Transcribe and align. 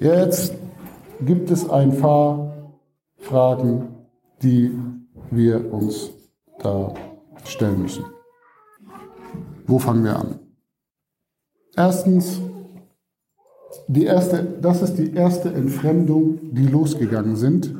Jetzt 0.00 0.54
gibt 1.20 1.50
es 1.50 1.68
ein 1.68 1.98
paar 1.98 2.72
Fragen, 3.16 3.88
die 4.42 4.70
wir 5.30 5.72
uns 5.72 6.10
da 6.60 6.94
stellen 7.44 7.82
müssen. 7.82 8.04
Wo 9.66 9.78
fangen 9.78 10.04
wir 10.04 10.16
an? 10.16 10.38
Erstens, 11.76 12.40
die 13.88 14.04
erste, 14.04 14.44
das 14.60 14.82
ist 14.82 14.94
die 14.94 15.12
erste 15.12 15.52
Entfremdung, 15.52 16.54
die 16.54 16.66
losgegangen 16.66 17.36
sind. 17.36 17.74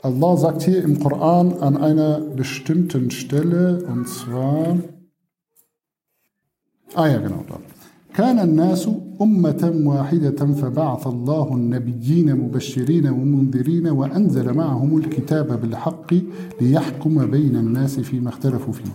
Allah 0.00 0.36
sagt 0.36 0.62
hier 0.62 0.82
im 0.82 0.98
Koran 0.98 1.58
an 1.58 1.76
einer 1.76 2.20
bestimmten 2.20 3.10
Stelle, 3.10 3.84
und 3.84 4.08
zwar, 4.08 4.78
ah 6.94 7.06
ja, 7.06 7.18
genau 7.18 7.44
da. 7.48 7.60
كان 8.14 8.38
الناس 8.38 8.88
أمة 9.22 9.72
واحدة 9.84 10.46
فبعث 10.46 11.06
الله 11.06 11.54
النبيين 11.54 12.36
مبشرين 12.36 13.06
ومنذرين 13.08 13.88
وأنزل 13.88 14.52
معهم 14.54 14.98
الكتاب 14.98 15.60
بالحق 15.60 16.14
ليحكم 16.60 17.26
بين 17.26 17.56
الناس 17.56 18.00
فيما 18.00 18.28
اختلفوا 18.28 18.72
فيه. 18.72 18.92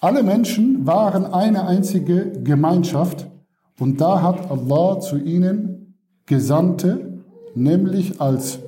Alle 0.00 0.22
Menschen 0.24 0.84
waren 0.84 1.24
eine 1.26 1.66
einzige 1.66 2.32
Gemeinschaft 2.42 3.30
und 3.78 4.00
da 4.00 4.20
hat 4.20 4.50
Allah 4.50 4.98
zu 4.98 5.16
ihnen 5.16 5.94
Gesandte, 6.26 7.22
nämlich 7.54 8.20
als 8.20 8.58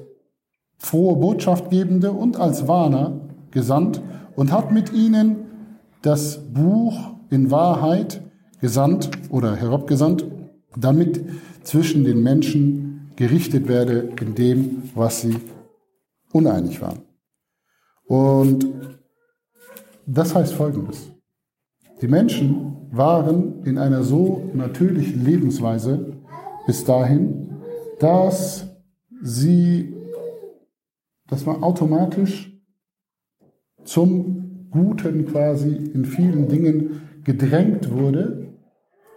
frohe 0.78 1.16
Botschaftgebende 1.16 2.12
und 2.12 2.38
als 2.38 2.68
Warner 2.68 3.20
gesandt 3.50 4.00
und 4.36 4.52
hat 4.52 4.70
mit 4.70 4.92
ihnen 4.92 5.36
das 6.02 6.38
Buch 6.52 6.96
in 7.30 7.50
Wahrheit 7.50 8.22
gesandt 8.60 9.10
oder 9.30 9.56
herabgesandt, 9.56 10.24
damit 10.75 11.21
zwischen 11.63 12.03
den 12.03 12.21
Menschen 12.23 13.11
gerichtet 13.15 13.67
werde 13.67 14.09
in 14.21 14.35
dem, 14.35 14.83
was 14.95 15.21
sie 15.21 15.35
uneinig 16.31 16.81
waren. 16.81 17.01
Und 18.05 18.67
das 20.05 20.33
heißt 20.33 20.53
Folgendes. 20.53 21.11
Die 22.01 22.07
Menschen 22.07 22.87
waren 22.91 23.63
in 23.65 23.77
einer 23.77 24.03
so 24.03 24.49
natürlichen 24.53 25.23
Lebensweise 25.23 26.13
bis 26.65 26.83
dahin, 26.85 27.57
dass 27.99 28.67
sie, 29.21 29.93
dass 31.27 31.45
man 31.45 31.61
automatisch 31.61 32.51
zum 33.83 34.67
Guten 34.71 35.25
quasi 35.25 35.75
in 35.75 36.05
vielen 36.05 36.47
Dingen 36.47 37.01
gedrängt 37.23 37.91
wurde, 37.91 38.48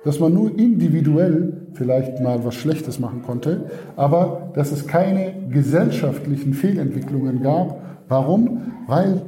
dass 0.05 0.19
man 0.21 0.35
nur 0.35 0.59
individuell 0.59 1.69
vielleicht 1.75 2.21
mal 2.21 2.45
was 2.45 2.55
Schlechtes 2.55 2.99
machen 2.99 3.23
konnte, 3.23 3.67
aber 3.97 4.51
dass 4.55 4.73
es 4.73 4.87
keine 4.87 5.35
gesellschaftlichen 5.49 6.55
Fehlentwicklungen 6.55 7.43
gab. 7.43 7.81
Warum? 8.09 8.73
Weil 8.87 9.23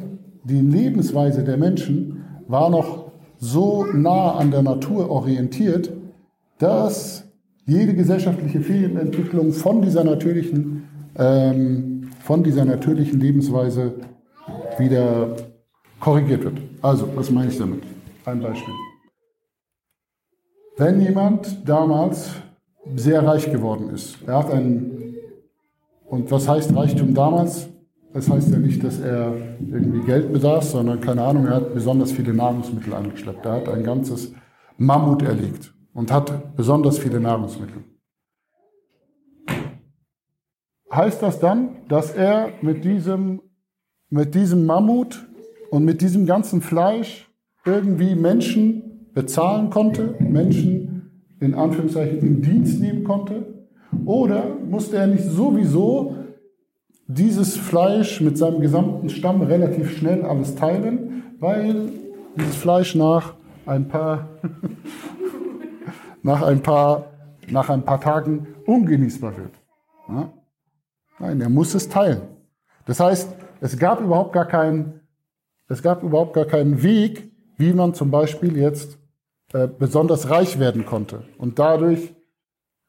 die 0.45 0.61
Lebensweise 0.61 1.43
der 1.45 1.57
Menschen 1.57 2.25
war 2.49 2.71
noch 2.71 3.13
so 3.39 3.87
nah 3.93 4.33
an 4.33 4.51
der 4.51 4.63
Natur 4.63 5.11
orientiert, 5.11 5.93
dass 6.59 7.25
jede 7.67 7.95
gesellschaftliche 7.95 8.61
Fehlentwicklung 8.61 9.53
von 9.53 9.83
dieser 9.83 10.05
natürlichen, 10.05 10.85
ähm, 11.17 12.11
von 12.21 12.43
dieser 12.43 12.65
natürlichen 12.65 13.21
Lebensweise 13.21 13.95
wieder 14.79 15.37
korrigiert 16.01 16.45
wird. 16.45 16.59
Also, 16.83 17.09
was 17.15 17.31
meine 17.31 17.51
ich 17.51 17.59
damit? 17.59 17.83
Ein 18.27 18.41
Beispiel. 18.41 18.75
Wenn 20.77 21.01
jemand 21.01 21.69
damals 21.69 22.33
sehr 22.97 23.25
reich 23.25 23.51
geworden 23.51 23.91
ist, 23.91 24.19
er 24.27 24.39
hat 24.39 24.51
ein, 24.51 25.15
und 26.07 26.31
was 26.33 26.49
heißt 26.49 26.75
Reichtum 26.75 27.15
damals? 27.15 27.69
Das 28.13 28.29
heißt 28.29 28.51
ja 28.51 28.59
nicht, 28.59 28.83
dass 28.83 28.99
er 28.99 29.35
irgendwie 29.61 30.01
Geld 30.01 30.33
besaß, 30.33 30.73
sondern 30.73 31.01
keine 31.01 31.23
Ahnung, 31.23 31.47
er 31.47 31.57
hat 31.57 31.75
besonders 31.75 32.11
viele 32.11 32.35
Nahrungsmittel 32.35 32.93
angeschleppt. 32.93 33.47
Er 33.47 33.53
hat 33.53 33.69
ein 33.69 33.85
ganzes 33.85 34.33
Mammut 34.77 35.23
erlegt 35.23 35.73
und 35.93 36.13
hat 36.13 36.57
besonders 36.57 36.99
viele 36.99 37.21
Nahrungsmittel. 37.21 37.85
Heißt 40.93 41.23
das 41.23 41.39
dann, 41.39 41.89
dass 41.89 42.13
er 42.13 42.51
mit 42.63 42.85
diesem, 42.85 43.43
mit 44.11 44.35
diesem 44.35 44.67
Mammut 44.67 45.25
und 45.71 45.85
mit 45.85 46.01
diesem 46.01 46.27
ganzen 46.27 46.61
Fleisch 46.61 47.29
irgendwie 47.65 48.15
Menschen 48.15 48.94
bezahlen 49.15 49.71
konnte, 49.71 50.17
Menschen 50.19 50.95
in 51.41 51.55
Anführungszeichen 51.55 52.19
in 52.21 52.43
Dienst 52.43 52.81
nehmen 52.81 53.05
konnte? 53.05 53.67
Oder 54.05 54.57
musste 54.69 54.97
er 54.97 55.07
nicht 55.07 55.25
sowieso 55.25 56.17
dieses 57.07 57.57
Fleisch 57.57 58.21
mit 58.21 58.39
seinem 58.39 58.61
gesamten 58.61 59.09
Stamm 59.09 59.43
relativ 59.43 59.97
schnell 59.97 60.25
alles 60.25 60.55
teilen, 60.57 61.35
weil 61.39 61.91
dieses 62.37 62.57
Fleisch 62.57 62.95
nach 62.95 63.35
ein 63.67 63.89
paar, 63.89 64.29
nach 66.23 66.43
ein 66.43 66.63
paar, 66.63 67.11
nach 67.51 67.69
ein 67.69 67.83
paar 67.83 68.01
Tagen 68.01 68.49
ungenießbar 68.67 69.37
wird? 69.37 69.53
Ja? 70.09 70.33
Nein, 71.21 71.41
er 71.41 71.51
muss 71.51 71.75
es 71.75 71.89
teilen. 71.89 72.23
Das 72.87 73.01
heißt, 73.01 73.29
es 73.61 73.79
gab 73.79 74.01
überhaupt 74.01 74.33
gar 74.33 74.47
keinen, 74.47 75.01
es 75.69 75.83
gab 75.83 76.03
überhaupt 76.03 76.35
gar 76.35 76.47
keinen 76.47 76.83
Weg, 76.83 77.31
wie 77.57 77.73
man 77.73 77.95
zum 77.95 78.11
Beispiel 78.11 78.57
jetzt 78.57 78.99
äh, 79.55 79.69
besonders 79.69 80.31
reich 80.31 80.59
werden 80.59 80.85
konnte 80.85 81.23
und 81.39 81.61
dadurch 81.61 82.13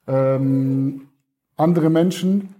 ähm, 0.07 1.09
andere 1.57 1.91
Menschen 1.91 2.55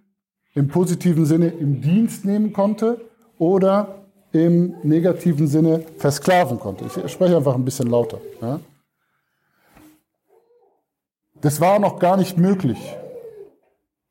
im 0.54 0.68
positiven 0.68 1.26
Sinne 1.26 1.48
im 1.48 1.82
Dienst 1.82 2.24
nehmen 2.24 2.54
konnte 2.54 3.02
oder 3.40 4.06
im 4.32 4.76
negativen 4.84 5.48
Sinne 5.48 5.84
versklaven 5.98 6.60
konnte. 6.60 6.86
Ich 6.86 7.12
spreche 7.12 7.36
einfach 7.36 7.56
ein 7.56 7.66
bisschen 7.66 7.88
lauter. 7.90 8.22
Ja. 8.44 8.60
Das 11.42 11.60
war 11.60 11.80
noch 11.80 11.98
gar 11.98 12.16
nicht 12.16 12.38
möglich. 12.38 12.78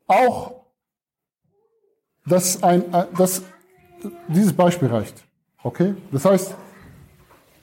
Auch, 0.08 0.54
dass, 2.26 2.64
ein, 2.64 2.92
äh, 2.92 3.06
dass 3.16 3.42
dieses 4.26 4.54
Beispiel 4.54 4.88
reicht. 4.88 5.24
Okay? 5.62 5.94
Das 6.10 6.24
heißt, 6.24 6.56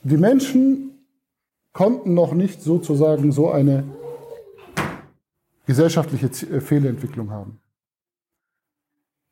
die 0.03 0.17
Menschen 0.17 0.90
konnten 1.73 2.13
noch 2.13 2.33
nicht 2.33 2.61
sozusagen 2.61 3.31
so 3.31 3.51
eine 3.51 3.83
gesellschaftliche 5.65 6.27
äh, 6.27 6.61
Fehlentwicklung 6.61 7.31
haben. 7.31 7.59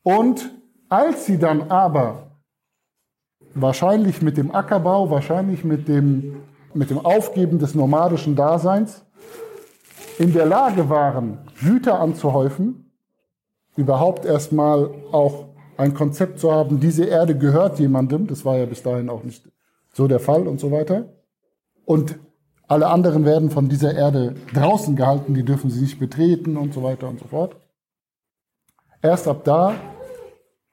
Und 0.04 0.52
als 0.88 1.26
sie 1.26 1.38
dann 1.38 1.70
aber 1.70 2.32
wahrscheinlich 3.54 4.22
mit 4.22 4.38
dem 4.38 4.54
Ackerbau, 4.54 5.10
wahrscheinlich 5.10 5.64
mit 5.64 5.88
dem, 5.88 6.38
mit 6.74 6.90
dem 6.90 7.00
Aufgeben 7.00 7.60
des 7.60 7.76
nomadischen 7.76 8.36
Daseins 8.36 9.04
in 10.18 10.34
der 10.34 10.46
Lage 10.46 10.90
waren, 10.90 11.40
Güter 11.62 12.00
anzuhäufen, 12.00 12.92
überhaupt 13.76 14.26
erstmal 14.26 14.90
auch 15.12 15.46
ein 15.78 15.94
Konzept 15.94 16.40
zu 16.40 16.52
haben, 16.52 16.80
diese 16.80 17.06
Erde 17.06 17.38
gehört 17.38 17.80
jemandem, 17.80 18.28
das 18.28 18.44
war 18.44 18.58
ja 18.58 18.66
bis 18.66 18.84
dahin 18.84 19.10
auch 19.10 19.24
nicht 19.24 19.50
so 19.94 20.08
der 20.08 20.20
Fall 20.20 20.48
und 20.48 20.60
so 20.60 20.72
weiter. 20.72 21.14
Und 21.86 22.20
alle 22.70 22.88
anderen 22.88 23.26
werden 23.26 23.50
von 23.50 23.68
dieser 23.68 23.96
Erde 23.96 24.36
draußen 24.54 24.96
gehalten, 24.96 25.34
die 25.34 25.44
dürfen 25.44 25.72
sie 25.72 25.82
nicht 25.82 26.00
betreten 26.00 26.56
und 26.56 26.74
so 26.74 26.84
weiter 26.84 27.10
und 27.10 27.20
so 27.20 27.28
fort. 27.28 27.56
Erst 29.02 29.28
ab 29.28 29.44
da 29.44 29.74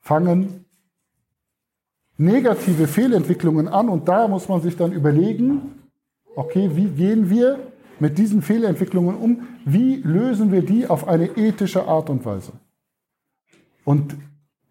fangen 0.00 0.66
negative 2.18 2.86
Fehlentwicklungen 2.86 3.66
an 3.66 3.88
und 3.88 4.08
da 4.08 4.28
muss 4.28 4.46
man 4.46 4.60
sich 4.60 4.76
dann 4.76 4.92
überlegen, 4.92 5.88
okay, 6.34 6.70
wie 6.74 6.88
gehen 6.88 7.30
wir 7.30 7.58
mit 7.98 8.18
diesen 8.18 8.42
Fehlentwicklungen 8.42 9.16
um? 9.16 9.48
Wie 9.64 9.96
lösen 9.96 10.52
wir 10.52 10.62
die 10.62 10.86
auf 10.86 11.08
eine 11.08 11.28
ethische 11.38 11.88
Art 11.88 12.10
und 12.10 12.26
Weise? 12.26 12.52
Und 13.84 14.16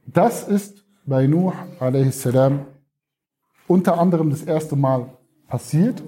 das 0.06 0.48
ist 0.48 0.86
bei 1.08 1.26
Nuh 1.26 1.54
a.s. 1.80 2.30
unter 3.68 4.00
anderem 4.00 4.30
das 4.30 4.44
erste 4.44 4.76
Mal 4.76 5.10
passiert 5.48 6.04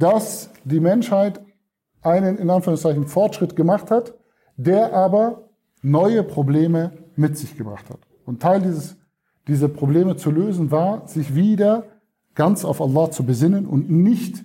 dass 0.00 0.50
die 0.64 0.80
Menschheit 0.80 1.40
einen 2.02 2.38
in 2.38 2.48
Anführungszeichen 2.48 3.06
Fortschritt 3.06 3.54
gemacht 3.54 3.90
hat, 3.90 4.14
der 4.56 4.94
aber 4.94 5.50
neue 5.82 6.22
Probleme 6.22 6.92
mit 7.16 7.36
sich 7.36 7.56
gebracht 7.56 7.88
hat. 7.90 8.00
Und 8.24 8.40
Teil 8.40 8.62
dieses, 8.62 8.96
dieser 9.46 9.68
Probleme 9.68 10.16
zu 10.16 10.30
lösen 10.30 10.70
war, 10.70 11.06
sich 11.06 11.34
wieder 11.34 11.84
ganz 12.34 12.64
auf 12.64 12.80
Allah 12.80 13.10
zu 13.10 13.24
besinnen 13.24 13.66
und 13.66 13.90
nicht 13.90 14.42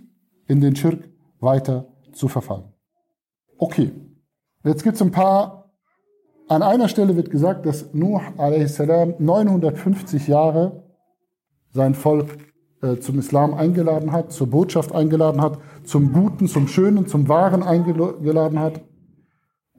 in 0.48 0.60
den 0.60 0.76
Schirk 0.76 1.10
weiter 1.40 1.88
zu 2.12 2.28
verfallen. 2.28 2.74
Okay, 3.58 3.94
jetzt 4.66 4.84
gibt 4.84 4.96
es 4.96 5.02
ein 5.02 5.12
paar, 5.12 5.72
an 6.50 6.64
einer 6.64 6.90
Stelle 6.90 7.16
wird 7.16 7.32
gesagt, 7.32 7.66
dass 7.66 7.94
Nuh 7.94 8.20
a.s. 8.38 8.80
950 8.80 10.28
Jahre 10.28 10.84
sein 11.72 11.96
Volk 11.96 12.38
zum 13.00 13.20
Islam 13.20 13.54
eingeladen 13.54 14.12
hat, 14.12 14.32
zur 14.32 14.48
Botschaft 14.48 14.94
eingeladen 14.94 15.42
hat, 15.42 15.60
zum 15.84 16.14
Guten, 16.14 16.48
zum 16.48 16.68
Schönen, 16.68 17.08
zum 17.08 17.28
Wahren 17.28 17.64
eingeladen 17.64 18.60
hat. 18.60 18.82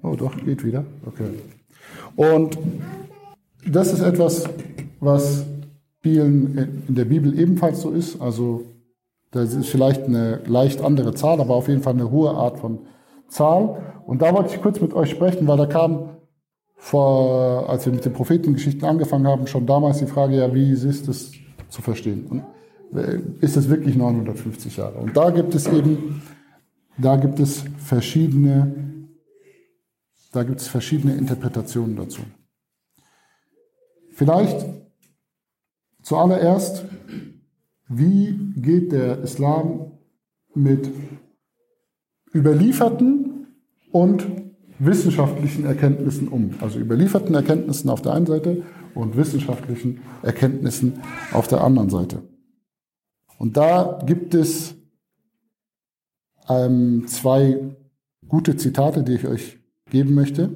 Oh, 0.03 0.15
doch, 0.17 0.37
geht 0.37 0.65
wieder. 0.65 0.85
Okay. 1.07 1.31
Und 2.17 2.59
das 3.67 3.93
ist 3.93 4.01
etwas, 4.01 4.49
was 5.01 5.45
vielen 6.01 6.85
in 6.89 6.95
der 6.95 7.05
Bibel 7.05 7.39
ebenfalls 7.39 7.81
so 7.81 7.91
ist. 7.91 8.21
Also 8.21 8.65
das 9.31 9.55
ist 9.55 9.69
vielleicht 9.69 10.05
eine 10.05 10.41
leicht 10.47 10.83
andere 10.83 11.15
Zahl, 11.15 11.41
aber 11.41 11.55
auf 11.55 11.69
jeden 11.69 11.83
Fall 11.83 11.95
eine 11.95 12.11
hohe 12.11 12.31
Art 12.31 12.59
von 12.59 12.81
Zahl. 13.29 13.83
Und 14.07 14.23
da 14.23 14.33
wollte 14.33 14.55
ich 14.55 14.63
kurz 14.63 14.81
mit 14.81 14.95
euch 14.95 15.11
sprechen, 15.11 15.47
weil 15.49 15.57
da 15.57 15.67
kam 15.67 16.11
vor, 16.77 17.69
als 17.69 17.87
wir 17.87 17.93
mit 17.93 18.05
den 18.05 18.13
Prophetengeschichten 18.13 18.85
angefangen 18.85 19.27
haben, 19.27 19.47
schon 19.47 19.67
damals 19.67 19.99
die 19.99 20.07
Frage, 20.07 20.37
ja, 20.37 20.55
wie 20.55 20.71
ist 20.71 21.09
es 21.09 21.33
zu 21.69 21.83
verstehen? 21.83 22.27
Und 22.29 22.39
äh, 22.41 22.43
ist 23.41 23.57
es 23.57 23.69
wirklich 23.69 23.97
950 23.97 24.77
Jahre? 24.77 24.99
Und 24.99 25.17
da 25.17 25.31
gibt 25.31 25.55
es 25.55 25.67
eben, 25.67 26.23
da 26.99 27.17
gibt 27.17 27.41
es 27.41 27.65
verschiedene, 27.79 28.75
da 30.33 30.43
gibt 30.43 30.61
es 30.61 30.69
verschiedene 30.69 31.17
Interpretationen 31.17 31.97
dazu. 31.97 32.23
Vielleicht 34.13 34.65
zuallererst, 36.03 36.85
wie 37.89 38.53
geht 38.57 38.93
der 38.93 39.21
Islam 39.21 39.93
mit 40.55 40.91
überlieferten 42.35 43.47
und 43.93 44.27
wissenschaftlichen 44.79 45.65
Erkenntnissen 45.65 46.29
um. 46.29 46.55
Also 46.61 46.79
überlieferten 46.79 47.35
Erkenntnissen 47.35 47.91
auf 47.91 48.03
der 48.03 48.13
einen 48.13 48.27
Seite 48.27 48.63
und 48.95 49.17
wissenschaftlichen 49.17 50.01
Erkenntnissen 50.23 51.01
auf 51.33 51.49
der 51.49 51.63
anderen 51.63 51.91
Seite. 51.91 52.23
Und 53.39 53.57
da 53.57 53.99
gibt 54.07 54.35
es 54.35 54.75
ähm, 56.49 57.05
zwei 57.07 57.59
gute 58.29 58.57
Zitate, 58.57 59.03
die 59.03 59.15
ich 59.15 59.27
euch 59.27 59.59
geben 59.91 60.15
möchte. 60.15 60.51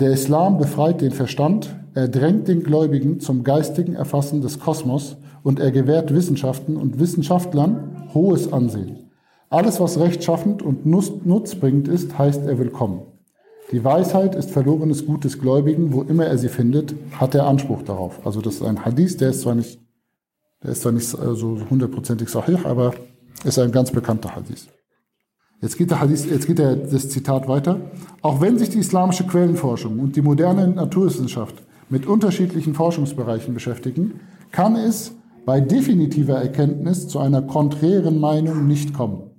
Der 0.00 0.10
Islam 0.10 0.58
befreit 0.58 1.00
den 1.00 1.12
Verstand, 1.12 1.74
er 1.94 2.08
drängt 2.08 2.48
den 2.48 2.62
Gläubigen 2.62 3.20
zum 3.20 3.44
geistigen 3.44 3.94
Erfassen 3.94 4.42
des 4.42 4.60
Kosmos 4.60 5.16
und 5.42 5.60
er 5.60 5.70
gewährt 5.70 6.12
Wissenschaften 6.12 6.76
und 6.76 6.98
Wissenschaftlern 6.98 8.10
hohes 8.12 8.52
Ansehen. 8.52 9.10
Alles, 9.48 9.80
was 9.80 9.98
rechtschaffend 9.98 10.60
und 10.62 10.84
nutzbringend 10.84 11.88
ist, 11.88 12.18
heißt 12.18 12.46
er 12.46 12.58
willkommen. 12.58 13.02
Die 13.72 13.82
Weisheit 13.82 14.34
ist 14.34 14.50
verlorenes 14.50 15.06
Gut 15.06 15.24
des 15.24 15.38
Gläubigen, 15.38 15.92
wo 15.92 16.02
immer 16.02 16.26
er 16.26 16.38
sie 16.38 16.48
findet, 16.48 16.94
hat 17.12 17.34
er 17.34 17.46
Anspruch 17.46 17.82
darauf. 17.82 18.24
Also 18.26 18.40
das 18.40 18.56
ist 18.56 18.62
ein 18.62 18.84
Hadith, 18.84 19.16
der 19.16 19.30
ist 19.30 19.42
zwar 19.42 19.54
nicht, 19.54 19.80
der 20.62 20.72
ist 20.72 20.82
zwar 20.82 20.92
nicht 20.92 21.06
so 21.06 21.58
hundertprozentig 21.70 22.28
sahih, 22.28 22.58
aber 22.64 22.94
ist 23.44 23.58
ein 23.58 23.72
ganz 23.72 23.90
bekannter 23.90 24.34
Hadith. 24.34 24.68
Jetzt 25.62 25.78
geht, 25.78 25.90
der 25.90 26.00
Hadith, 26.00 26.26
jetzt 26.26 26.46
geht 26.46 26.58
der, 26.58 26.76
das 26.76 27.08
Zitat 27.08 27.48
weiter. 27.48 27.80
Auch 28.20 28.40
wenn 28.40 28.58
sich 28.58 28.70
die 28.70 28.78
islamische 28.78 29.26
Quellenforschung 29.26 29.98
und 30.00 30.16
die 30.16 30.22
moderne 30.22 30.68
Naturwissenschaft 30.68 31.62
mit 31.88 32.06
unterschiedlichen 32.06 32.74
Forschungsbereichen 32.74 33.54
beschäftigen, 33.54 34.20
kann 34.50 34.76
es 34.76 35.12
bei 35.46 35.60
definitiver 35.60 36.34
Erkenntnis 36.34 37.08
zu 37.08 37.20
einer 37.20 37.40
konträren 37.40 38.20
Meinung 38.20 38.66
nicht 38.66 38.92
kommen. 38.92 39.30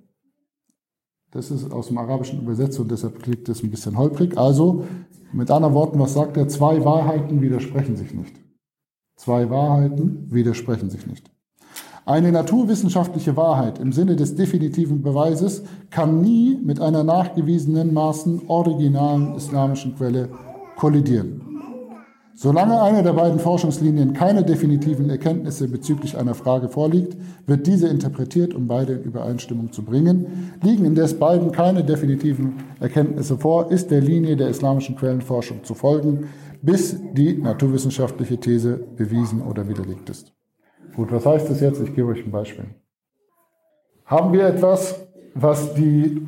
Das 1.32 1.52
ist 1.52 1.72
aus 1.72 1.88
dem 1.88 1.98
Arabischen 1.98 2.42
übersetzt 2.42 2.80
und 2.80 2.90
deshalb 2.90 3.22
klingt 3.22 3.48
es 3.50 3.62
ein 3.62 3.70
bisschen 3.70 3.98
holprig. 3.98 4.38
Also, 4.38 4.86
mit 5.34 5.52
anderen 5.52 5.76
Worten, 5.76 6.00
was 6.00 6.14
sagt 6.14 6.38
er? 6.38 6.48
Zwei 6.48 6.84
Wahrheiten 6.84 7.42
widersprechen 7.42 7.98
sich 7.98 8.14
nicht. 8.14 8.34
Zwei 9.18 9.50
Wahrheiten 9.50 10.28
widersprechen 10.30 10.92
sich 10.92 11.08
nicht. 11.08 11.30
Eine 12.06 12.32
naturwissenschaftliche 12.32 13.36
Wahrheit 13.36 13.80
im 13.80 13.92
Sinne 13.92 14.16
des 14.16 14.36
definitiven 14.36 15.02
Beweises 15.02 15.64
kann 15.90 16.22
nie 16.22 16.58
mit 16.64 16.80
einer 16.80 17.04
nachgewiesenen 17.04 17.94
Maßen 17.94 18.44
originalen 18.48 19.36
islamischen 19.36 19.96
Quelle 19.96 20.30
kollidieren. 20.78 21.42
Solange 22.40 22.80
eine 22.84 23.02
der 23.02 23.14
beiden 23.14 23.40
Forschungslinien 23.40 24.14
keine 24.14 24.44
definitiven 24.44 25.10
Erkenntnisse 25.10 25.68
bezüglich 25.68 26.16
einer 26.16 26.36
Frage 26.36 26.70
vorliegt, 26.70 27.18
wird 27.48 27.66
diese 27.66 27.88
interpretiert, 27.88 28.54
um 28.54 28.68
beide 28.68 28.94
in 28.94 29.04
Übereinstimmung 29.04 29.72
zu 29.72 29.84
bringen. 29.84 30.54
Liegen 30.62 30.86
indes 30.86 31.18
beiden 31.18 31.52
keine 31.52 31.84
definitiven 31.84 32.58
Erkenntnisse 32.80 33.40
vor, 33.40 33.72
ist 33.72 33.90
der 33.90 34.02
Linie 34.02 34.38
der 34.38 34.50
islamischen 34.50 34.96
Quellenforschung 34.96 35.64
zu 35.64 35.74
folgen, 35.74 36.30
bis 36.62 36.98
die 37.14 37.38
naturwissenschaftliche 37.38 38.40
These 38.40 38.78
bewiesen 38.78 39.42
oder 39.42 39.68
widerlegt 39.68 40.10
ist. 40.10 40.34
Gut, 40.96 41.12
was 41.12 41.26
heißt 41.26 41.50
das 41.50 41.62
jetzt? 41.62 41.82
Ich 41.82 41.94
gebe 41.94 42.08
euch 42.08 42.26
ein 42.26 42.32
Beispiel. 42.32 42.76
Haben 44.06 44.34
wir 44.34 44.48
etwas, 44.48 45.08
was 45.34 45.74
die, 45.74 46.28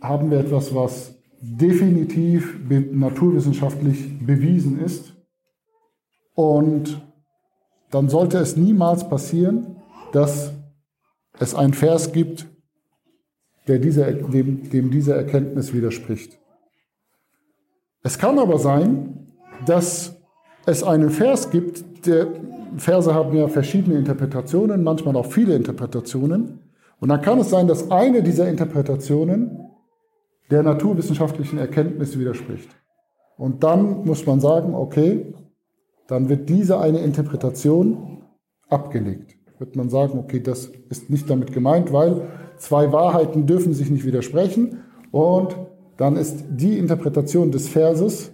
haben 0.00 0.30
wir 0.30 0.40
etwas, 0.40 0.74
was 0.74 1.20
definitiv 1.40 2.58
naturwissenschaftlich 2.68 4.24
bewiesen 4.24 4.80
ist. 4.80 5.14
Und 6.34 7.02
dann 7.90 8.08
sollte 8.08 8.38
es 8.38 8.56
niemals 8.56 9.08
passieren, 9.08 9.76
dass 10.12 10.52
es 11.38 11.54
einen 11.54 11.74
Vers 11.74 12.12
gibt, 12.12 12.46
der 13.66 13.78
dieser, 13.78 14.12
dem, 14.12 14.68
dem 14.70 14.90
dieser 14.90 15.16
Erkenntnis 15.16 15.72
widerspricht. 15.72 16.39
Es 18.02 18.18
kann 18.18 18.38
aber 18.38 18.58
sein, 18.58 19.26
dass 19.66 20.16
es 20.66 20.82
einen 20.82 21.10
Vers 21.10 21.50
gibt, 21.50 22.06
der 22.06 22.28
Verse 22.76 23.12
haben 23.12 23.36
ja 23.36 23.48
verschiedene 23.48 23.98
Interpretationen, 23.98 24.82
manchmal 24.82 25.16
auch 25.16 25.26
viele 25.26 25.54
Interpretationen. 25.54 26.60
Und 26.98 27.08
dann 27.08 27.20
kann 27.20 27.38
es 27.38 27.50
sein, 27.50 27.66
dass 27.66 27.90
eine 27.90 28.22
dieser 28.22 28.48
Interpretationen 28.48 29.58
der 30.50 30.62
naturwissenschaftlichen 30.62 31.58
Erkenntnis 31.58 32.18
widerspricht. 32.18 32.68
Und 33.36 33.62
dann 33.64 34.04
muss 34.04 34.26
man 34.26 34.40
sagen, 34.40 34.74
okay, 34.74 35.34
dann 36.08 36.28
wird 36.28 36.48
diese 36.48 36.78
eine 36.78 36.98
Interpretation 36.98 38.22
abgelegt. 38.68 39.36
Wird 39.58 39.76
man 39.76 39.88
sagen, 39.88 40.18
okay, 40.18 40.40
das 40.40 40.70
ist 40.88 41.10
nicht 41.10 41.28
damit 41.30 41.52
gemeint, 41.52 41.92
weil 41.92 42.28
zwei 42.56 42.92
Wahrheiten 42.92 43.46
dürfen 43.46 43.72
sich 43.72 43.90
nicht 43.90 44.04
widersprechen. 44.04 44.82
Und 45.10 45.56
dann 46.00 46.16
ist 46.16 46.44
die 46.48 46.78
Interpretation 46.78 47.52
des 47.52 47.68
Verses, 47.68 48.32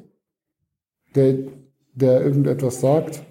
der, 1.17 1.35
der 1.95 2.21
irgendetwas 2.25 2.81
sagt, 2.81 3.25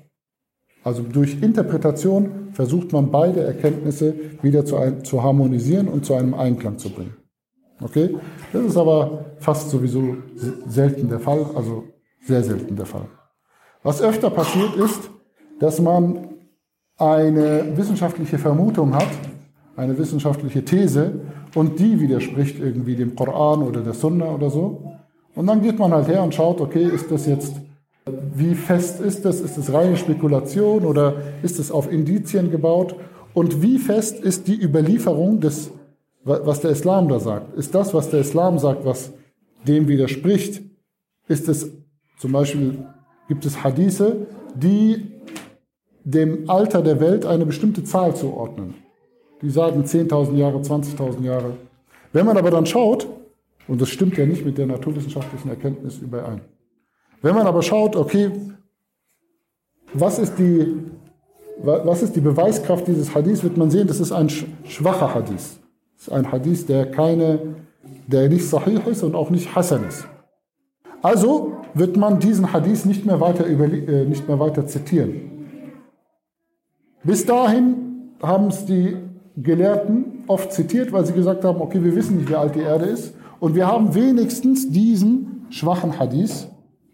also 0.83 1.03
durch 1.03 1.41
Interpretation 1.41 2.49
versucht 2.51 2.91
man 2.91 3.11
beide 3.11 3.45
Erkenntnisse 3.45 4.13
wieder 4.41 4.65
zu, 4.65 4.75
ein, 4.75 5.05
zu 5.05 5.23
harmonisieren 5.23 5.87
und 5.87 6.05
zu 6.05 6.15
einem 6.15 6.33
Einklang 6.33 6.77
zu 6.77 6.89
bringen. 6.89 7.15
Okay? 7.79 8.13
Das 8.51 8.65
ist 8.65 8.75
aber 8.75 9.37
fast 9.37 9.69
sowieso 9.69 10.17
selten 10.67 11.07
der 11.07 11.21
Fall, 11.21 11.45
also 11.55 11.85
sehr 12.25 12.43
selten 12.43 12.75
der 12.75 12.87
Fall. 12.87 13.07
Was 13.83 14.01
öfter 14.01 14.29
passiert 14.29 14.75
ist, 14.75 15.09
dass 15.61 15.79
man 15.79 16.27
eine 16.97 17.77
wissenschaftliche 17.77 18.37
Vermutung 18.37 18.95
hat, 18.95 19.07
eine 19.77 19.97
wissenschaftliche 19.97 20.65
These 20.65 21.21
und 21.55 21.79
die 21.79 21.99
widerspricht 21.99 22.59
irgendwie 22.59 22.95
dem 22.95 23.15
Koran 23.15 23.63
oder 23.63 23.81
der 23.81 23.93
Sunna 23.93 24.33
oder 24.33 24.49
so. 24.51 24.91
Und 25.33 25.47
dann 25.47 25.61
geht 25.61 25.79
man 25.79 25.91
halt 25.91 26.07
her 26.07 26.21
und 26.21 26.35
schaut, 26.35 26.61
okay, 26.61 26.83
ist 26.83 27.09
das 27.11 27.25
jetzt, 27.25 27.55
wie 28.35 28.53
fest 28.53 29.01
ist 29.01 29.25
das? 29.25 29.41
Ist 29.41 29.57
das 29.57 29.73
reine 29.73 29.97
Spekulation 29.97 30.85
oder 30.85 31.15
ist 31.41 31.57
es 31.59 31.71
auf 31.71 31.91
Indizien 31.91 32.51
gebaut? 32.51 32.95
Und 33.33 33.61
wie 33.61 33.79
fest 33.79 34.19
ist 34.19 34.47
die 34.47 34.61
Überlieferung 34.61 35.39
des 35.39 35.71
was 36.25 36.61
der 36.61 36.71
Islam 36.71 37.07
da 37.07 37.19
sagt. 37.19 37.55
Ist 37.55 37.75
das, 37.75 37.93
was 37.93 38.09
der 38.09 38.21
Islam 38.21 38.57
sagt, 38.57 38.83
was 38.83 39.13
dem 39.67 39.87
widerspricht? 39.87 40.61
Ist 41.27 41.47
es 41.47 41.71
zum 42.17 42.31
Beispiel, 42.31 42.83
gibt 43.27 43.45
es 43.45 43.63
Hadithe, 43.63 44.27
die 44.55 45.11
dem 46.03 46.49
Alter 46.49 46.81
der 46.81 46.99
Welt 46.99 47.25
eine 47.25 47.45
bestimmte 47.45 47.83
Zahl 47.83 48.15
zuordnen. 48.15 48.75
Die 49.45 49.51
sagen 49.51 49.83
10.000 49.83 50.33
Jahre, 50.37 50.57
20.000 50.57 51.21
Jahre. 51.21 51.51
Wenn 52.11 52.25
man 52.25 52.35
aber 52.35 52.49
dann 52.49 52.65
schaut, 52.65 53.07
und 53.67 53.79
das 53.79 53.89
stimmt 53.89 54.17
ja 54.17 54.25
nicht 54.25 54.43
mit 54.43 54.57
der 54.57 54.65
naturwissenschaftlichen 54.65 55.49
Erkenntnis 55.49 55.99
überein, 55.99 56.41
wenn 57.21 57.35
man 57.35 57.45
aber 57.45 57.61
schaut, 57.61 57.95
okay, 57.95 58.31
was 59.93 60.17
ist 60.17 60.39
die, 60.39 60.79
was 61.61 62.01
ist 62.01 62.15
die 62.15 62.21
Beweiskraft 62.21 62.87
dieses 62.87 63.13
Hadiths, 63.13 63.43
wird 63.43 63.55
man 63.55 63.69
sehen, 63.69 63.87
das 63.87 63.99
ist 63.99 64.11
ein 64.11 64.29
schwacher 64.29 65.13
Hadith. 65.13 65.59
Das 65.95 66.07
ist 66.07 66.11
ein 66.11 66.31
Hadith, 66.31 66.65
der 66.65 66.89
keine, 66.89 67.55
der 68.07 68.29
nicht 68.29 68.49
sahih 68.49 68.79
ist 68.87 69.03
und 69.03 69.13
auch 69.13 69.29
nicht 69.29 69.55
Hassan 69.55 69.87
ist. 69.87 70.07
Also 71.03 71.57
wird 71.75 71.97
man 71.97 72.19
diesen 72.19 72.51
Hadith 72.51 72.85
nicht 72.85 73.05
mehr 73.05 73.21
weiter, 73.21 73.45
äh, 73.45 74.05
nicht 74.05 74.27
mehr 74.27 74.39
weiter 74.39 74.65
zitieren. 74.65 75.13
Bis 77.03 77.27
dahin 77.27 78.15
haben 78.23 78.47
es 78.47 78.65
die 78.65 78.97
Gelehrten 79.37 80.23
oft 80.27 80.51
zitiert, 80.53 80.91
weil 80.91 81.05
sie 81.05 81.13
gesagt 81.13 81.43
haben, 81.43 81.61
okay, 81.61 81.83
wir 81.83 81.95
wissen 81.95 82.17
nicht, 82.17 82.29
wie 82.29 82.35
alt 82.35 82.55
die 82.55 82.61
Erde 82.61 82.85
ist. 82.85 83.13
Und 83.39 83.55
wir 83.55 83.67
haben 83.67 83.93
wenigstens 83.93 84.69
diesen 84.69 85.45
schwachen 85.49 85.99
Hadith, 85.99 86.47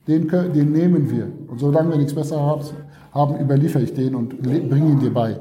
den, 0.07 0.27
den 0.27 0.71
nehmen 0.71 1.09
wir. 1.11 1.27
Und 1.47 1.59
solange 1.59 1.91
wir 1.91 1.97
nichts 1.97 2.13
besseres 2.13 2.73
haben, 3.13 3.39
überliefere 3.39 3.83
ich 3.83 3.93
den 3.93 4.15
und 4.15 4.41
bringe 4.41 4.91
ihn 4.91 4.99
dir 4.99 5.13
bei. 5.13 5.39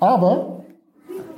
Aber 0.00 0.64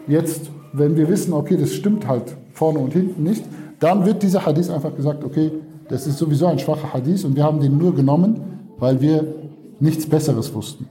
jetzt 0.07 0.50
wenn 0.73 0.97
wir 0.97 1.09
wissen, 1.09 1.33
okay, 1.33 1.57
das 1.57 1.73
stimmt 1.73 2.07
halt 2.09 2.37
vorne 2.52 2.79
und 2.79 2.93
hinten 2.93 3.23
nicht, 3.23 3.45
dann 3.79 4.05
wird 4.07 4.23
dieser 4.23 4.45
Hadith 4.45 4.71
einfach 4.71 4.95
gesagt, 4.95 5.25
okay, 5.25 5.52
das 5.88 6.07
ist 6.07 6.19
sowieso 6.19 6.47
ein 6.47 6.59
schwacher 6.59 6.93
Hadith 6.93 7.25
und 7.25 7.37
wir 7.37 7.45
haben 7.45 7.61
den 7.61 7.76
nur 7.76 7.95
genommen, 7.95 8.41
weil 8.79 9.00
wir 9.00 9.35
nichts 9.81 10.07
Besseres 10.07 10.55
wussten. 10.55 10.88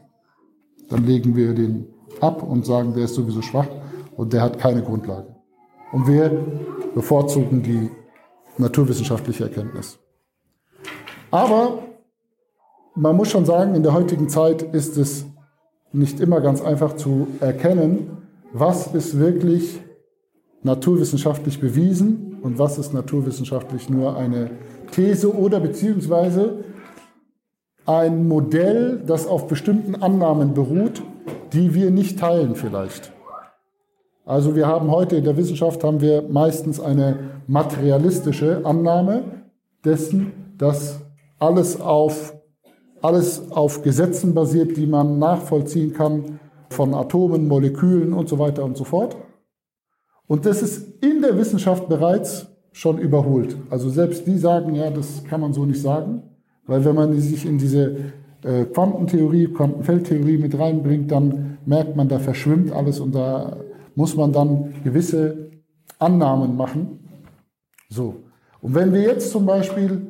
Dann 0.89 1.05
legen 1.05 1.35
wir 1.35 1.53
den 1.53 1.87
ab 2.19 2.43
und 2.43 2.65
sagen, 2.65 2.93
der 2.93 3.05
ist 3.05 3.15
sowieso 3.15 3.41
schwach 3.41 3.67
und 4.17 4.33
der 4.33 4.41
hat 4.41 4.59
keine 4.59 4.83
Grundlage. 4.83 5.35
Und 5.91 6.07
wir 6.07 6.29
bevorzugen 6.93 7.63
die 7.63 7.89
naturwissenschaftliche 8.57 9.45
Erkenntnis. 9.45 9.99
Aber 11.31 11.79
man 12.95 13.15
muss 13.15 13.29
schon 13.29 13.45
sagen, 13.45 13.75
in 13.75 13.83
der 13.83 13.93
heutigen 13.93 14.29
Zeit 14.29 14.61
ist 14.61 14.97
es 14.97 15.25
nicht 15.93 16.19
immer 16.19 16.41
ganz 16.41 16.61
einfach 16.61 16.95
zu 16.95 17.27
erkennen, 17.39 18.17
was 18.53 18.93
ist 18.93 19.17
wirklich 19.17 19.81
naturwissenschaftlich 20.63 21.59
bewiesen 21.59 22.39
und 22.41 22.59
was 22.59 22.77
ist 22.77 22.93
naturwissenschaftlich 22.93 23.89
nur 23.89 24.17
eine 24.17 24.51
These 24.91 25.35
oder 25.35 25.59
beziehungsweise 25.59 26.63
ein 27.85 28.27
Modell, 28.27 29.01
das 29.05 29.25
auf 29.27 29.47
bestimmten 29.47 29.95
Annahmen 29.95 30.53
beruht, 30.53 31.01
die 31.53 31.73
wir 31.73 31.91
nicht 31.91 32.19
teilen 32.19 32.55
vielleicht. 32.55 33.11
Also 34.25 34.55
wir 34.55 34.67
haben 34.67 34.91
heute 34.91 35.15
in 35.17 35.23
der 35.23 35.35
Wissenschaft 35.35 35.83
haben 35.83 35.99
wir 35.99 36.21
meistens 36.21 36.79
eine 36.79 37.41
materialistische 37.47 38.65
Annahme 38.65 39.23
dessen, 39.83 40.31
dass 40.57 41.01
alles 41.39 41.81
auf, 41.81 42.33
alles 43.01 43.51
auf 43.51 43.81
Gesetzen 43.81 44.33
basiert, 44.33 44.77
die 44.77 44.85
man 44.85 45.17
nachvollziehen 45.19 45.93
kann 45.93 46.39
von 46.69 46.93
Atomen, 46.93 47.47
Molekülen 47.47 48.13
und 48.13 48.29
so 48.29 48.39
weiter 48.39 48.63
und 48.63 48.77
so 48.77 48.83
fort. 48.83 49.17
Und 50.27 50.45
das 50.45 50.61
ist 50.61 51.03
in 51.03 51.21
der 51.21 51.37
Wissenschaft 51.37 51.89
bereits 51.89 52.47
schon 52.71 52.99
überholt. 52.99 53.57
Also 53.69 53.89
selbst 53.89 54.25
die 54.27 54.37
sagen, 54.37 54.75
ja, 54.75 54.89
das 54.89 55.23
kann 55.25 55.41
man 55.41 55.51
so 55.51 55.65
nicht 55.65 55.81
sagen, 55.81 56.23
weil 56.65 56.85
wenn 56.85 56.95
man 56.95 57.19
sich 57.19 57.45
in 57.45 57.57
diese 57.57 58.13
äh, 58.43 58.65
Quantentheorie, 58.65 59.47
Quantenfeldtheorie 59.47 60.37
mit 60.37 60.57
reinbringt, 60.57 61.11
dann 61.11 61.57
merkt 61.65 61.95
man, 61.95 62.07
da 62.07 62.19
verschwimmt 62.19 62.71
alles 62.71 62.99
und 62.99 63.13
da 63.13 63.57
muss 63.95 64.15
man 64.15 64.31
dann 64.31 64.73
gewisse 64.83 65.51
Annahmen 65.99 66.55
machen. 66.55 66.99
So. 67.89 68.23
Und 68.61 68.75
wenn 68.75 68.93
wir 68.93 69.01
jetzt 69.01 69.31
zum 69.31 69.45
Beispiel 69.45 70.07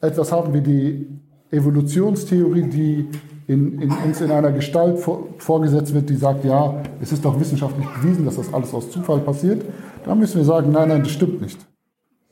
etwas 0.00 0.32
haben 0.32 0.54
wie 0.54 0.60
die 0.60 1.08
Evolutionstheorie, 1.50 2.68
die 2.68 3.08
in, 3.46 3.80
in, 3.80 3.90
uns 3.90 4.20
in 4.20 4.30
einer 4.30 4.52
Gestalt 4.52 4.98
vor, 4.98 5.28
vorgesetzt 5.38 5.92
wird, 5.92 6.08
die 6.08 6.16
sagt, 6.16 6.44
ja, 6.44 6.82
es 7.00 7.12
ist 7.12 7.24
doch 7.24 7.38
wissenschaftlich 7.38 7.86
bewiesen, 7.88 8.24
dass 8.24 8.36
das 8.36 8.52
alles 8.52 8.72
aus 8.72 8.90
Zufall 8.90 9.20
passiert, 9.20 9.64
dann 10.04 10.18
müssen 10.18 10.38
wir 10.38 10.44
sagen, 10.44 10.72
nein, 10.72 10.88
nein, 10.88 11.02
das 11.02 11.12
stimmt 11.12 11.40
nicht. 11.40 11.58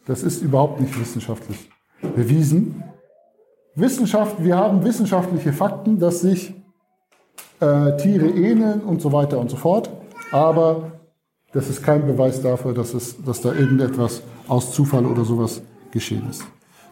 Das 0.07 0.23
ist 0.23 0.43
überhaupt 0.43 0.81
nicht 0.81 0.99
wissenschaftlich 0.99 1.71
bewiesen. 2.15 2.83
Wissenschaft, 3.75 4.43
wir 4.43 4.57
haben 4.57 4.85
wissenschaftliche 4.85 5.53
Fakten, 5.53 5.99
dass 5.99 6.21
sich 6.21 6.55
äh, 7.61 7.97
Tiere 7.97 8.29
ähneln 8.29 8.81
und 8.81 9.00
so 9.00 9.12
weiter 9.12 9.39
und 9.39 9.50
so 9.50 9.57
fort, 9.57 9.91
aber 10.33 10.93
das 11.53 11.69
ist 11.69 11.83
kein 11.83 12.07
Beweis 12.07 12.41
dafür, 12.43 12.75
dass, 12.75 12.95
es, 12.95 13.23
dass 13.25 13.41
da 13.41 13.53
irgendetwas 13.53 14.23
aus 14.49 14.73
Zufall 14.73 15.07
oder 15.07 15.25
sowas 15.25 15.62
geschehen 15.91 16.29
ist. 16.31 16.45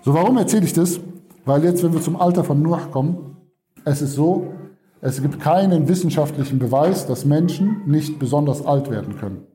So, 0.04 0.14
warum 0.14 0.36
erzähle 0.36 0.64
ich 0.64 0.72
das? 0.72 1.00
Weil 1.44 1.64
jetzt, 1.64 1.82
wenn 1.82 1.92
wir 1.92 2.02
zum 2.02 2.16
Alter 2.16 2.44
von 2.44 2.60
Noah 2.60 2.88
kommen, 2.90 3.36
es 3.84 4.02
ist 4.02 4.14
so, 4.14 4.52
es 5.00 5.22
gibt 5.22 5.40
keinen 5.40 5.88
wissenschaftlichen 5.88 6.58
Beweis, 6.58 7.06
dass 7.06 7.24
Menschen 7.24 7.82
nicht 7.86 8.18
besonders 8.18 8.64
alt 8.66 8.90
werden 8.90 9.16
können. 9.16 9.46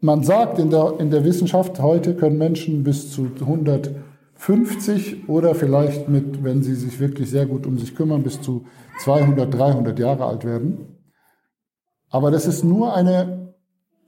Man 0.00 0.22
sagt 0.22 0.58
in 0.58 0.70
der, 0.70 0.94
in 1.00 1.10
der 1.10 1.24
Wissenschaft, 1.24 1.80
heute 1.80 2.14
können 2.14 2.38
Menschen 2.38 2.84
bis 2.84 3.10
zu 3.10 3.30
150 4.38 5.28
oder 5.28 5.54
vielleicht 5.54 6.08
mit, 6.08 6.44
wenn 6.44 6.62
sie 6.62 6.74
sich 6.74 7.00
wirklich 7.00 7.28
sehr 7.28 7.46
gut 7.46 7.66
um 7.66 7.76
sich 7.76 7.94
kümmern, 7.94 8.22
bis 8.22 8.40
zu 8.40 8.66
200, 9.00 9.52
300 9.52 9.98
Jahre 9.98 10.26
alt 10.26 10.44
werden. 10.44 10.98
Aber 12.08 12.30
das 12.30 12.46
ist 12.46 12.64
nur 12.64 12.94
eine, 12.94 13.54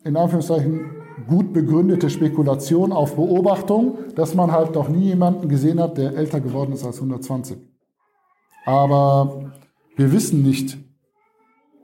in 0.05 0.17
Anführungszeichen, 0.17 0.93
gut 1.27 1.53
begründete 1.53 2.09
Spekulation 2.09 2.93
auf 2.93 3.17
Beobachtung, 3.17 3.99
dass 4.15 4.35
man 4.35 4.53
halt 4.53 4.75
noch 4.75 4.89
nie 4.89 5.09
jemanden 5.09 5.49
gesehen 5.49 5.81
hat, 5.81 5.99
der 5.99 6.17
älter 6.17 6.41
geworden 6.41 6.73
ist 6.73 6.85
als 6.85 6.97
120. 6.97 7.59
Aber 8.65 9.53
wir 9.97 10.13
wissen 10.13 10.43
nicht, 10.43 10.79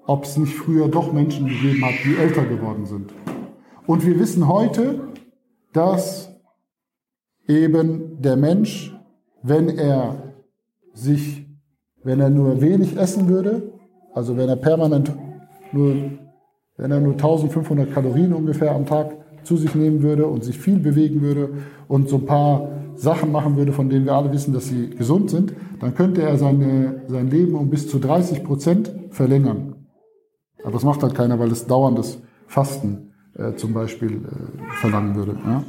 ob 0.07 0.25
es 0.25 0.37
nicht 0.37 0.55
früher 0.55 0.89
doch 0.89 1.13
Menschen 1.13 1.47
gegeben 1.47 1.85
hat, 1.85 1.95
die 2.05 2.17
älter 2.17 2.45
geworden 2.45 2.87
sind. 2.87 3.13
Und 3.87 4.07
wir 4.07 4.19
wissen 4.19 4.49
heute, 4.49 5.09
dass 5.73 6.36
eben 7.49 8.21
der 8.21 8.37
Mensch, 8.37 8.95
wenn 9.43 9.69
er 9.69 10.35
sich, 10.95 11.47
wenn 12.03 12.21
er 12.21 12.31
nur 12.31 12.61
wenig 12.61 12.97
essen 12.97 13.29
würde, 13.29 13.73
also 14.15 14.37
wenn 14.37 14.49
er 14.49 14.57
permanent 14.57 15.13
nur, 15.73 15.95
wenn 16.77 16.91
er 16.91 17.01
nur 17.01 17.13
1500 17.13 17.93
Kalorien 17.93 18.33
ungefähr 18.33 18.73
am 18.73 18.87
Tag 18.87 19.17
zu 19.45 19.57
sich 19.57 19.75
nehmen 19.75 20.03
würde 20.03 20.27
und 20.27 20.45
sich 20.45 20.59
viel 20.59 20.79
bewegen 20.79 21.21
würde 21.23 21.51
und 21.89 22.09
so 22.09 22.17
ein 22.17 22.27
paar 22.27 22.69
Sachen 22.97 23.31
machen 23.31 23.57
würde, 23.57 23.73
von 23.73 23.89
denen 23.89 24.07
wir 24.07 24.15
alle 24.15 24.33
wissen, 24.33 24.53
dass 24.53 24.69
sie 24.69 24.91
gesund 24.91 25.31
sind, 25.31 25.55
dann 25.81 25.95
könnte 25.95 26.23
er 26.23 26.37
seine, 26.39 27.03
sein 27.09 27.31
Leben 27.31 27.55
um 27.55 27.71
bis 27.71 27.89
zu 27.89 27.99
30 27.99 28.43
Prozent 28.43 28.93
verlängern. 29.11 29.87
Aber 30.63 30.73
das 30.73 30.85
macht 30.85 31.03
halt 31.03 31.15
keiner, 31.15 31.39
weil 31.39 31.53
es 31.53 31.67
dauerndes 31.67 32.21
Fasten 32.47 33.13
äh, 33.35 33.55
zum 33.55 33.73
Beispiel 33.73 34.13
äh, 34.13 34.75
verlangen 34.81 35.15
würde. 35.15 35.39
Ja. 35.45 35.63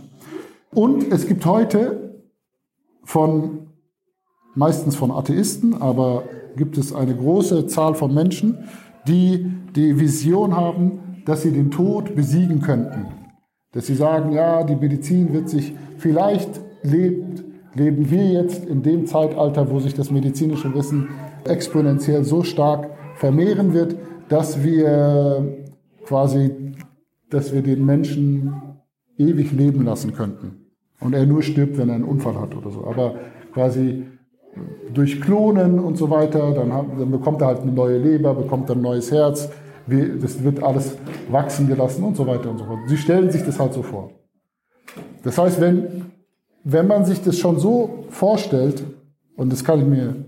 Und 0.77 1.11
es 1.11 1.25
gibt 1.25 1.43
heute 1.47 2.21
von, 3.03 3.69
meistens 4.53 4.95
von 4.95 5.09
Atheisten, 5.09 5.73
aber 5.73 6.25
gibt 6.55 6.77
es 6.77 6.93
eine 6.93 7.15
große 7.15 7.65
Zahl 7.65 7.95
von 7.95 8.13
Menschen, 8.13 8.59
die 9.07 9.51
die 9.75 9.99
Vision 9.99 10.55
haben, 10.55 11.23
dass 11.25 11.41
sie 11.41 11.51
den 11.51 11.71
Tod 11.71 12.15
besiegen 12.15 12.61
könnten. 12.61 13.07
Dass 13.71 13.87
sie 13.87 13.95
sagen, 13.95 14.33
ja, 14.33 14.63
die 14.63 14.75
Medizin 14.75 15.33
wird 15.33 15.49
sich, 15.49 15.73
vielleicht 15.97 16.61
lebt, 16.83 17.43
leben 17.73 18.11
wir 18.11 18.27
jetzt 18.27 18.63
in 18.63 18.83
dem 18.83 19.07
Zeitalter, 19.07 19.71
wo 19.71 19.79
sich 19.79 19.95
das 19.95 20.11
medizinische 20.11 20.75
Wissen 20.75 21.09
exponentiell 21.45 22.23
so 22.23 22.43
stark 22.43 22.91
vermehren 23.15 23.73
wird, 23.73 23.95
dass 24.29 24.63
wir 24.63 25.57
quasi 26.05 26.75
dass 27.31 27.51
wir 27.51 27.63
den 27.63 27.83
Menschen 27.83 28.53
ewig 29.17 29.51
leben 29.51 29.83
lassen 29.83 30.13
könnten. 30.13 30.66
Und 30.99 31.13
er 31.13 31.25
nur 31.25 31.43
stirbt, 31.43 31.77
wenn 31.77 31.89
er 31.89 31.95
einen 31.95 32.03
Unfall 32.03 32.39
hat 32.39 32.55
oder 32.55 32.71
so. 32.71 32.85
Aber 32.85 33.15
quasi 33.53 34.05
durch 34.93 35.21
Klonen 35.21 35.79
und 35.79 35.97
so 35.97 36.09
weiter, 36.09 36.51
dann, 36.53 36.73
hat, 36.73 36.85
dann 36.97 37.11
bekommt 37.11 37.41
er 37.41 37.47
halt 37.47 37.61
eine 37.61 37.71
neue 37.71 37.97
Leber, 37.97 38.33
bekommt 38.33 38.69
ein 38.71 38.81
neues 38.81 39.11
Herz, 39.11 39.49
das 39.87 40.43
wird 40.43 40.61
alles 40.63 40.97
wachsen 41.29 41.67
gelassen 41.67 42.03
und 42.03 42.17
so 42.17 42.27
weiter 42.27 42.49
und 42.49 42.57
so 42.57 42.65
fort. 42.65 42.79
Sie 42.87 42.97
stellen 42.97 43.31
sich 43.31 43.43
das 43.43 43.59
halt 43.59 43.73
so 43.73 43.83
vor. 43.83 44.11
Das 45.23 45.37
heißt, 45.37 45.61
wenn, 45.61 46.11
wenn 46.63 46.87
man 46.87 47.05
sich 47.05 47.21
das 47.21 47.37
schon 47.37 47.59
so 47.59 48.05
vorstellt, 48.09 48.83
und 49.35 49.51
das 49.51 49.63
kann 49.63 49.79
ich 49.79 49.85
mir, 49.85 50.25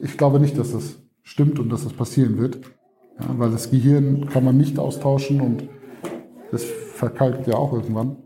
ich 0.00 0.16
glaube 0.16 0.40
nicht, 0.40 0.56
dass 0.58 0.72
das 0.72 0.96
stimmt 1.22 1.58
und 1.58 1.70
dass 1.70 1.84
das 1.84 1.92
passieren 1.92 2.38
wird, 2.38 2.58
ja, 3.20 3.26
weil 3.36 3.50
das 3.50 3.70
Gehirn 3.70 4.28
kann 4.28 4.44
man 4.44 4.56
nicht 4.56 4.78
austauschen 4.78 5.40
und 5.40 5.68
das 6.50 6.64
verkalkt 6.64 7.46
ja 7.46 7.54
auch 7.54 7.72
irgendwann. 7.72 8.16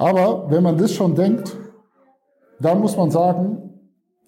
Aber 0.00 0.50
wenn 0.50 0.62
man 0.62 0.78
das 0.78 0.94
schon 0.94 1.14
denkt, 1.14 1.54
dann 2.58 2.80
muss 2.80 2.96
man 2.96 3.10
sagen, 3.10 3.58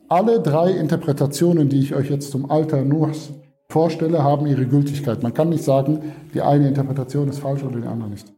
alle 0.06 0.40
drei 0.40 0.70
Interpretationen, 0.70 1.70
die 1.70 1.80
ich 1.80 1.94
euch 1.94 2.10
jetzt 2.10 2.30
zum 2.30 2.50
Alter 2.50 2.82
Nuhs 2.82 3.32
vorstelle, 3.70 4.22
haben 4.22 4.46
ihre 4.46 4.66
Gültigkeit. 4.66 5.22
Man 5.22 5.32
kann 5.32 5.48
nicht 5.48 5.64
sagen, 5.64 6.12
die 6.34 6.42
eine 6.42 6.68
Interpretation 6.68 7.26
ist 7.26 7.38
falsch 7.38 7.64
oder 7.64 7.80
die 7.80 7.86
andere 7.86 8.10
nicht. 8.10 8.30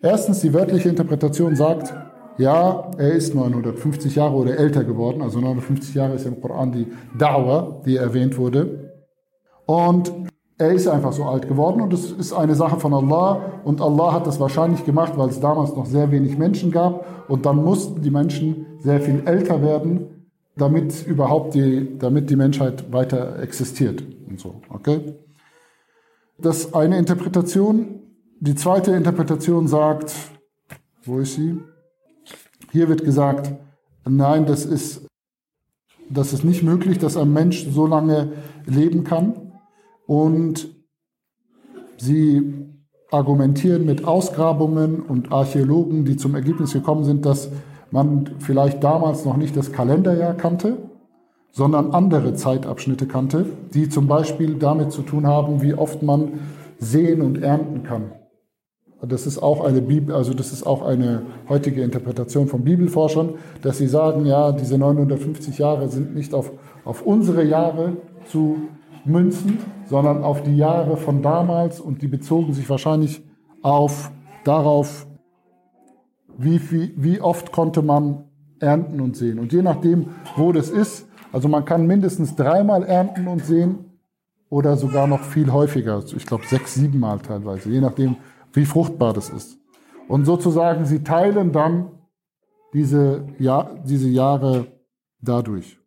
Erstens, 0.00 0.42
die 0.42 0.54
wörtliche 0.54 0.88
Interpretation 0.88 1.56
sagt, 1.56 1.92
ja, 2.38 2.88
er 2.96 3.12
ist 3.14 3.34
950 3.34 4.14
Jahre 4.14 4.36
oder 4.36 4.56
älter 4.56 4.84
geworden. 4.84 5.22
Also 5.22 5.40
950 5.40 5.92
Jahre 5.92 6.14
ist 6.14 6.24
im 6.24 6.40
Koran 6.40 6.70
die 6.70 6.86
Dauer, 7.18 7.82
die 7.84 7.96
erwähnt 7.96 8.38
wurde. 8.38 8.92
Und 9.64 10.12
er 10.58 10.72
ist 10.72 10.88
einfach 10.88 11.12
so 11.12 11.24
alt 11.24 11.48
geworden 11.48 11.82
und 11.82 11.92
es 11.92 12.10
ist 12.10 12.32
eine 12.32 12.54
Sache 12.54 12.80
von 12.80 12.94
Allah 12.94 13.60
und 13.64 13.80
Allah 13.80 14.12
hat 14.12 14.26
das 14.26 14.40
wahrscheinlich 14.40 14.84
gemacht, 14.84 15.12
weil 15.16 15.28
es 15.28 15.40
damals 15.40 15.74
noch 15.76 15.86
sehr 15.86 16.10
wenig 16.10 16.38
Menschen 16.38 16.70
gab 16.70 17.28
und 17.28 17.44
dann 17.44 17.62
mussten 17.62 18.00
die 18.00 18.10
Menschen 18.10 18.66
sehr 18.78 19.00
viel 19.00 19.22
älter 19.26 19.60
werden, 19.62 20.30
damit 20.56 21.06
überhaupt 21.06 21.54
die, 21.54 21.98
damit 21.98 22.30
die 22.30 22.36
Menschheit 22.36 22.90
weiter 22.90 23.38
existiert 23.40 24.02
und 24.28 24.40
so, 24.40 24.62
okay? 24.70 25.14
Das 26.38 26.60
ist 26.60 26.74
eine 26.74 26.98
Interpretation. 26.98 28.00
Die 28.40 28.54
zweite 28.54 28.92
Interpretation 28.92 29.68
sagt, 29.68 30.14
wo 31.04 31.18
ist 31.18 31.34
sie? 31.34 31.58
Hier 32.72 32.88
wird 32.88 33.04
gesagt, 33.04 33.52
nein, 34.06 34.46
das 34.46 34.66
ist, 34.66 35.06
das 36.08 36.32
ist 36.32 36.44
nicht 36.44 36.62
möglich, 36.62 36.98
dass 36.98 37.16
ein 37.16 37.32
Mensch 37.32 37.66
so 37.70 37.86
lange 37.86 38.32
leben 38.66 39.04
kann. 39.04 39.45
Und 40.06 40.68
sie 41.96 42.66
argumentieren 43.10 43.84
mit 43.84 44.04
Ausgrabungen 44.04 45.00
und 45.00 45.32
Archäologen, 45.32 46.04
die 46.04 46.16
zum 46.16 46.34
Ergebnis 46.34 46.72
gekommen 46.72 47.04
sind, 47.04 47.24
dass 47.24 47.50
man 47.90 48.30
vielleicht 48.38 48.82
damals 48.82 49.24
noch 49.24 49.36
nicht 49.36 49.56
das 49.56 49.72
Kalenderjahr 49.72 50.34
kannte, 50.34 50.78
sondern 51.52 51.92
andere 51.92 52.34
Zeitabschnitte 52.34 53.06
kannte, 53.06 53.46
die 53.72 53.88
zum 53.88 54.06
Beispiel 54.06 54.54
damit 54.54 54.92
zu 54.92 55.02
tun 55.02 55.26
haben, 55.26 55.62
wie 55.62 55.74
oft 55.74 56.02
man 56.02 56.40
sehen 56.78 57.22
und 57.22 57.42
ernten 57.42 57.82
kann. 57.82 58.12
Das 59.02 59.26
ist 59.26 59.38
auch 59.38 59.64
eine 59.64 59.82
Bibel, 59.82 60.14
also 60.14 60.34
das 60.34 60.52
ist 60.52 60.66
auch 60.66 60.82
eine 60.82 61.22
heutige 61.48 61.82
Interpretation 61.82 62.48
von 62.48 62.64
Bibelforschern, 62.64 63.34
dass 63.62 63.78
sie 63.78 63.86
sagen, 63.86 64.26
ja, 64.26 64.52
diese 64.52 64.78
950 64.78 65.58
Jahre 65.58 65.88
sind 65.88 66.14
nicht 66.14 66.34
auf, 66.34 66.50
auf 66.84 67.02
unsere 67.02 67.44
Jahre 67.44 67.98
zu 68.26 68.56
münzen, 69.06 69.58
sondern 69.86 70.22
auf 70.22 70.42
die 70.42 70.56
Jahre 70.56 70.96
von 70.96 71.22
damals 71.22 71.80
und 71.80 72.02
die 72.02 72.08
bezogen 72.08 72.52
sich 72.52 72.68
wahrscheinlich 72.68 73.22
auf 73.62 74.10
darauf, 74.44 75.06
wie, 76.38 76.58
viel, 76.58 76.92
wie 76.96 77.20
oft 77.20 77.52
konnte 77.52 77.82
man 77.82 78.24
ernten 78.60 79.00
und 79.00 79.16
sehen. 79.16 79.38
Und 79.38 79.52
je 79.52 79.62
nachdem, 79.62 80.08
wo 80.36 80.52
das 80.52 80.70
ist, 80.70 81.08
also 81.32 81.48
man 81.48 81.64
kann 81.64 81.86
mindestens 81.86 82.36
dreimal 82.36 82.82
ernten 82.82 83.26
und 83.26 83.44
sehen 83.44 83.98
oder 84.48 84.76
sogar 84.76 85.06
noch 85.06 85.20
viel 85.20 85.52
häufiger, 85.52 86.02
ich 86.16 86.26
glaube 86.26 86.46
sechs, 86.46 86.74
sieben 86.74 87.00
Mal 87.00 87.18
teilweise, 87.18 87.70
je 87.70 87.80
nachdem, 87.80 88.16
wie 88.52 88.64
fruchtbar 88.64 89.12
das 89.12 89.30
ist. 89.30 89.58
Und 90.08 90.24
sozusagen, 90.24 90.84
sie 90.84 91.02
teilen 91.02 91.52
dann 91.52 91.90
diese, 92.72 93.26
ja, 93.38 93.70
diese 93.84 94.08
Jahre 94.08 94.66
dadurch. 95.20 95.78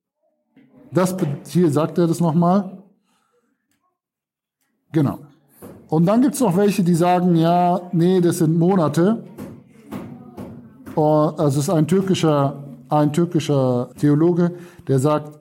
Das, 0.92 1.16
hier 1.48 1.70
sagt 1.72 1.98
er 1.98 2.08
das 2.08 2.20
nochmal. 2.20 2.79
Genau. 4.92 5.20
Und 5.88 6.06
dann 6.06 6.22
gibt 6.22 6.36
es 6.36 6.42
noch 6.42 6.56
welche, 6.56 6.84
die 6.84 6.94
sagen, 6.94 7.36
ja, 7.36 7.82
nee, 7.92 8.22
das 8.22 8.40
sind 8.40 8.58
Monate. 8.58 9.24
Oh, 10.96 11.32
also 11.38 11.60
es 11.60 11.68
ist 11.68 11.70
ein 11.70 11.88
türkischer, 11.88 12.64
ein 12.90 13.14
türkischer 13.14 13.90
Theologe, 13.98 14.54
der 14.88 15.00
sagt, 15.00 15.40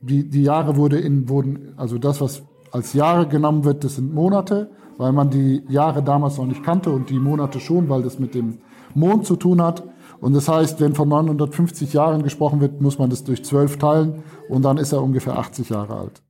die, 0.00 0.28
die 0.28 0.42
Jahre 0.42 0.76
wurde 0.76 0.98
in, 0.98 1.28
wurden, 1.28 1.74
also 1.76 1.98
das, 1.98 2.20
was 2.20 2.42
als 2.72 2.92
Jahre 2.92 3.26
genommen 3.26 3.64
wird, 3.64 3.84
das 3.84 3.96
sind 3.96 4.12
Monate, 4.12 4.70
weil 4.98 5.12
man 5.12 5.30
die 5.30 5.62
Jahre 5.68 6.02
damals 6.02 6.38
noch 6.38 6.46
nicht 6.46 6.62
kannte 6.62 6.90
und 6.90 7.10
die 7.10 7.18
Monate 7.18 7.60
schon, 7.60 7.88
weil 7.88 8.02
das 8.02 8.18
mit 8.18 8.34
dem 8.34 8.58
Mond 8.94 9.26
zu 9.26 9.36
tun 9.36 9.62
hat. 9.62 9.84
Und 10.20 10.34
das 10.34 10.48
heißt, 10.48 10.80
wenn 10.80 10.94
von 10.94 11.08
950 11.08 11.92
Jahren 11.92 12.22
gesprochen 12.22 12.60
wird, 12.60 12.80
muss 12.80 12.98
man 12.98 13.10
das 13.10 13.24
durch 13.24 13.44
zwölf 13.44 13.78
teilen 13.78 14.22
und 14.48 14.62
dann 14.62 14.78
ist 14.78 14.92
er 14.92 15.02
ungefähr 15.02 15.38
80 15.38 15.70
Jahre 15.70 15.96
alt. 15.96 16.22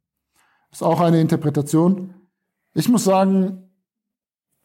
Das 0.71 0.81
ist 0.81 0.87
auch 0.87 1.01
eine 1.01 1.21
Interpretation. 1.21 2.15
Ich 2.77 2.91
muss 2.91 3.05
sagen, 3.05 3.71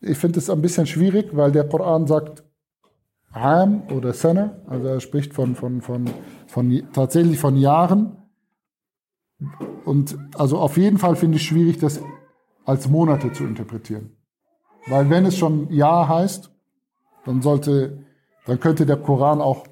ich 0.02 0.18
finde 0.18 0.40
es 0.40 0.50
ein 0.50 0.62
bisschen 0.62 0.86
schwierig, 0.86 1.30
weil 1.32 1.54
der 1.54 1.64
Koran 1.64 2.08
sagt 2.08 2.44
Am 3.32 3.84
oder 3.90 4.12
Sana, 4.12 4.60
also 4.68 4.86
er 4.88 5.00
spricht 5.00 5.34
von, 5.34 5.56
von, 5.56 5.82
von, 5.82 6.10
von, 6.46 6.84
tatsächlich 6.92 7.40
von 7.40 7.56
Jahren. 7.56 8.18
Und 9.86 10.18
also 10.36 10.60
auf 10.60 10.76
jeden 10.76 10.98
Fall 10.98 11.16
finde 11.16 11.38
ich 11.38 11.44
schwierig, 11.44 11.80
das 11.80 12.02
als 12.66 12.90
Monate 12.90 13.32
zu 13.32 13.46
interpretieren. 13.46 14.18
Weil 14.88 15.10
wenn 15.10 15.26
es 15.26 15.38
schon 15.38 15.72
Jahr 15.72 16.10
heißt, 16.10 16.52
dann 17.24 17.42
sollte, 17.42 18.04
dann 18.46 18.60
könnte 18.60 18.86
der 18.86 18.98
Koran 18.98 19.40
auch 19.40 19.66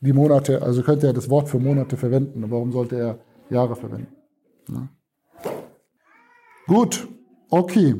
die 0.00 0.12
Monate, 0.12 0.60
also 0.60 0.82
könnte 0.82 1.06
er 1.06 1.14
das 1.14 1.30
Wort 1.30 1.48
für 1.48 1.58
Monate 1.58 1.96
verwenden. 1.96 2.50
Warum 2.50 2.70
sollte 2.70 2.96
er 2.98 3.18
Jahre 3.48 3.76
verwenden? 3.76 4.14
Ja. 4.68 4.88
Gut, 6.66 7.08
Okay, 7.52 7.94